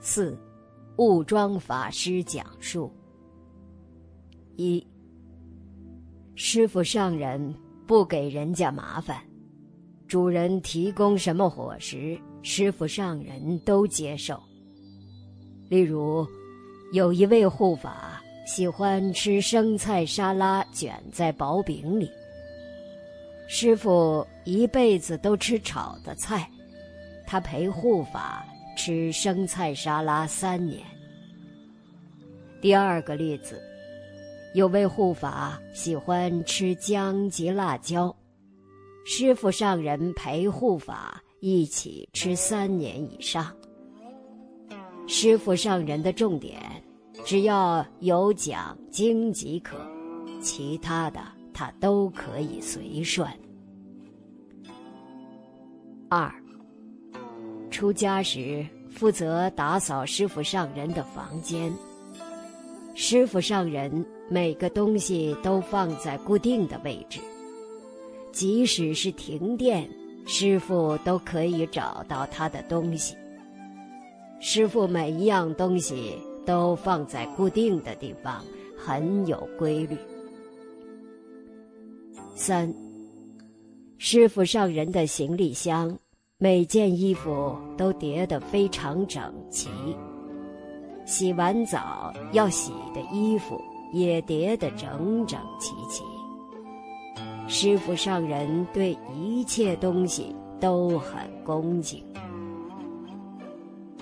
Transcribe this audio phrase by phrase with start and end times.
[0.00, 0.38] 四，
[0.96, 2.92] 悟庄法师讲述。
[4.56, 4.84] 一，
[6.34, 7.54] 师傅上人
[7.86, 9.20] 不给人家麻烦，
[10.06, 14.40] 主人提供什么伙食，师傅上人都接受。
[15.68, 16.26] 例如，
[16.92, 22.08] 有一位护法喜欢吃生菜沙拉卷在薄饼里，
[23.48, 26.48] 师傅一辈子都吃炒的菜，
[27.26, 28.44] 他陪护法。
[28.78, 30.80] 吃生菜沙拉三年。
[32.60, 33.60] 第二个例子，
[34.54, 38.14] 有位护法喜欢吃姜及辣椒，
[39.04, 43.52] 师傅上人陪护法一起吃三年以上。
[45.08, 46.62] 师傅上人的重点，
[47.24, 49.76] 只要有讲经即可，
[50.40, 51.20] 其他的
[51.52, 53.28] 他都可以随顺。
[56.08, 56.32] 二。
[57.70, 61.72] 出家时，负责打扫师傅上人的房间。
[62.94, 67.20] 师傅上人每个东西都放在固定的位置，
[68.32, 69.88] 即使是停电，
[70.26, 73.16] 师傅都可以找到他的东西。
[74.40, 78.44] 师傅每一样东西都放在固定的地方，
[78.76, 79.96] 很有规律。
[82.34, 82.72] 三，
[83.98, 85.96] 师傅上人的行李箱。
[86.40, 89.68] 每件衣服都叠得非常整齐，
[91.04, 93.60] 洗完澡要洗的衣服
[93.92, 96.04] 也叠得整整齐齐。
[97.48, 102.00] 师傅上人对一切东西都很恭敬。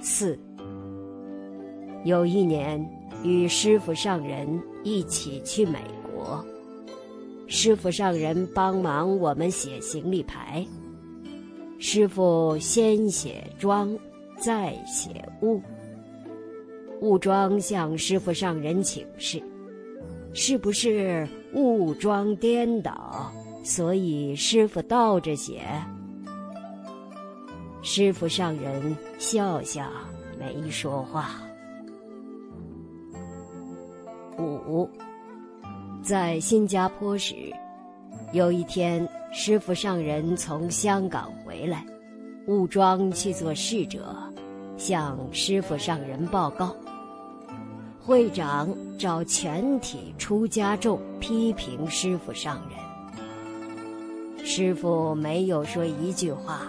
[0.03, 0.39] 四，
[2.05, 2.87] 有一年
[3.23, 5.79] 与师傅上人一起去美
[6.13, 6.45] 国，
[7.47, 10.63] 师傅上人帮忙我们写行李牌。
[11.79, 13.97] 师傅先写庄，
[14.39, 15.61] 再写物。
[17.01, 19.43] 物庄向师傅上人请示
[20.33, 23.31] ：“是不是物庄颠倒，
[23.63, 25.63] 所以师傅倒着写？”
[27.83, 29.87] 师傅上人笑笑，
[30.39, 31.31] 没说话。
[34.39, 34.89] 五，
[36.03, 37.35] 在新加坡时。
[38.33, 41.87] 有一天，师傅上人从香港回来，
[42.47, 44.17] 误装去做侍者，
[44.77, 46.75] 向师傅上人报告。
[48.01, 56.67] 会长找全体出家众批评师傅上人，师傅没有说一句话，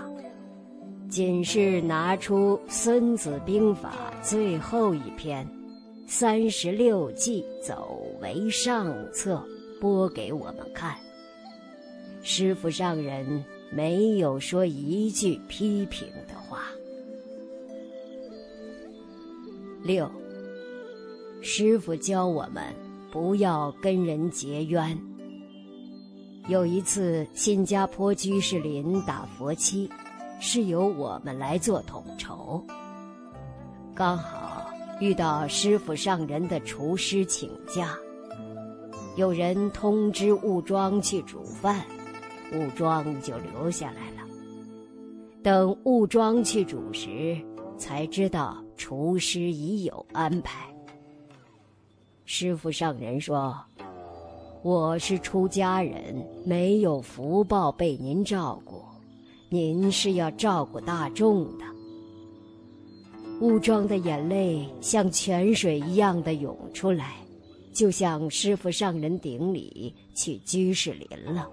[1.09, 3.93] 仅是拿出《孙子兵法》
[4.27, 5.45] 最后一篇
[6.07, 9.43] 《三十六计，走为上策》
[9.81, 10.95] 播给我们看。
[12.29, 16.63] 师傅上人没有说一句批评的话。
[19.81, 20.11] 六，
[21.41, 22.61] 师傅教我们
[23.09, 24.99] 不要跟人结冤。
[26.49, 29.89] 有一次，新加坡居士林打佛七，
[30.41, 32.61] 是由我们来做统筹。
[33.95, 37.97] 刚好遇到师傅上人的厨师请假，
[39.15, 41.85] 有人通知悟庄去煮饭。
[42.53, 44.27] 雾庄就留下来了。
[45.43, 47.37] 等雾庄去煮时，
[47.77, 50.67] 才知道厨师已有安排。
[52.25, 53.55] 师傅上人说
[54.63, 58.81] ：“我是出家人，没有福报被您照顾，
[59.49, 61.65] 您是要照顾大众的。”
[63.39, 67.17] 雾庄的眼泪像泉水一样的涌出来，
[67.71, 71.47] 就向师傅上人顶礼去居士林了。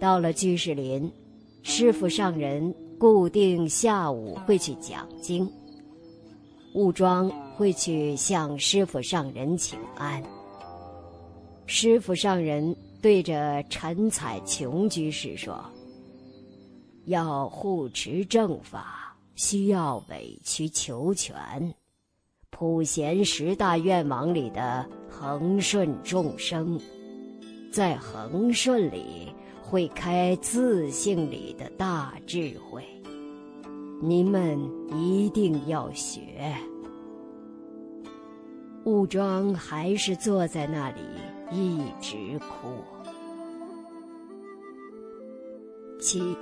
[0.00, 1.10] 到了居士林，
[1.62, 5.50] 师傅上人固定下午会去讲经，
[6.74, 10.22] 悟庄会去向师傅上人请安。
[11.66, 15.62] 师傅上人对着陈彩琼居士说
[17.06, 21.34] ：“要护持正法，需要委曲求全。
[22.50, 26.80] 普贤十大愿望里的恒顺众生，
[27.72, 29.34] 在恒顺里。”
[29.70, 32.82] 会开自信里的大智慧，
[34.00, 34.58] 你们
[34.90, 36.56] 一定要学。
[38.84, 41.02] 武庄还是坐在那里
[41.52, 42.82] 一直哭。
[46.00, 46.34] 七，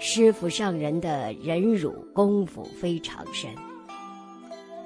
[0.00, 3.48] 师傅上人的忍辱功夫非常深。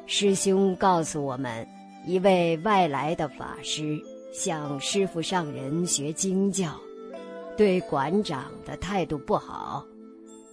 [0.05, 1.67] 师兄告诉我们，
[2.06, 3.99] 一位外来的法师。
[4.32, 6.73] 向师傅上人学经教，
[7.55, 9.84] 对馆长的态度不好，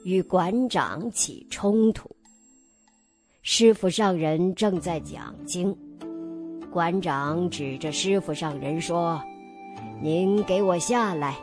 [0.04, 2.14] 与馆长起冲突，
[3.42, 5.74] 师傅上人正在讲经，
[6.70, 9.18] 馆长指着师傅上人说
[10.04, 11.38] ：“您给我下来。”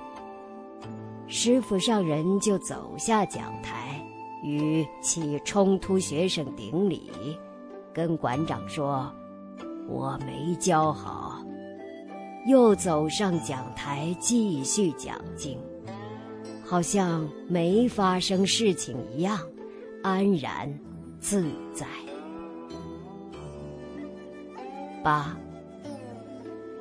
[1.27, 3.99] 师傅上人就走下讲台，
[4.45, 7.11] 与起冲突学生顶礼，
[7.95, 9.11] 跟馆长说
[9.89, 11.43] ：“我没教好。”
[12.47, 15.59] 又走上讲台继续讲经，
[16.65, 19.39] 好像没发生事情一样，
[20.03, 20.73] 安然。
[21.19, 21.87] 自在。
[25.03, 25.37] 八，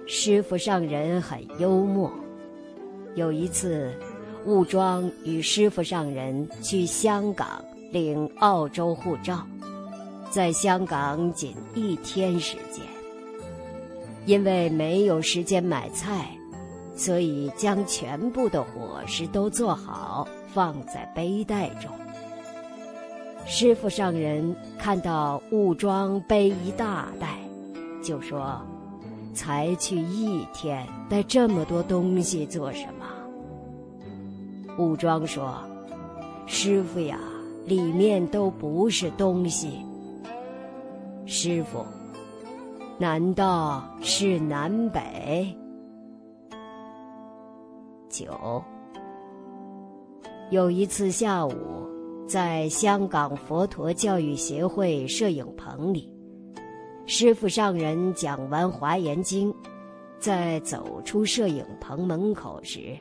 [0.05, 2.11] 师傅上人很幽默。
[3.15, 3.91] 有一次，
[4.45, 9.47] 悟庄与师傅上人去香港领澳洲护照，
[10.29, 12.94] 在香港仅一天时间。
[14.25, 16.27] 因为没有时间买菜，
[16.95, 21.91] 所以将全部的伙食都做好，放在背带中。
[23.45, 27.37] 师傅上人看到悟庄背一大袋，
[28.03, 28.59] 就说
[29.35, 33.05] ：“才去一天，带这么多东西做什么？”
[34.79, 35.55] 悟庄说
[36.47, 37.19] ：“师傅呀，
[37.65, 39.85] 里面都不是东西。
[41.27, 41.85] 师傅，
[42.97, 45.55] 难道是南北？”
[48.09, 48.63] 九。
[50.51, 51.53] 有一次下午。
[52.27, 56.11] 在香港佛陀教育协会摄影棚里，
[57.05, 59.53] 师傅上人讲完《华严经》，
[60.17, 62.97] 在走出摄影棚门口时，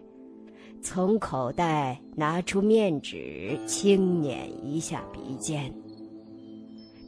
[0.83, 5.75] 从口袋拿出面纸，轻捻一下鼻尖，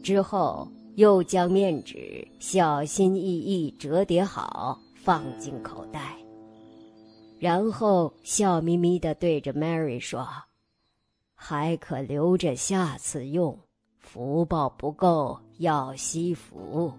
[0.03, 6.17] 之后又将面纸小心翼翼折叠好，放进口袋，
[7.39, 10.27] 然后笑眯眯的对着 Mary 说。
[11.39, 13.57] 还可留着下次用，
[13.99, 16.91] 福报不够要惜福。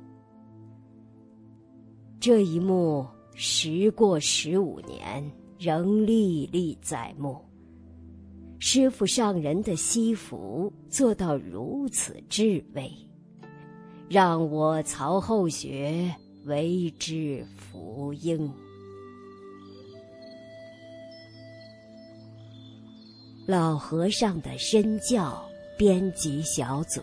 [2.19, 3.03] 这一幕
[3.33, 5.27] 时过十五年，
[5.57, 7.43] 仍历历在目。
[8.59, 12.91] 师傅上人的惜福做到如此至微，
[14.09, 16.13] 让我曹后学
[16.45, 18.50] 为之福音。
[23.45, 25.45] 老和尚的身教
[25.77, 27.01] 编辑小组。